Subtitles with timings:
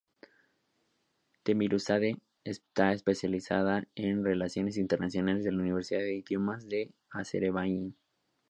[1.43, 7.95] Teymurzadə está especializada en Relaciones Internacionales de la Universidad de Idiomas de Azerbaiyán.